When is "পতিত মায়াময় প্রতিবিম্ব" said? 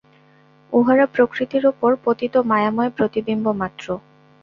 2.05-3.45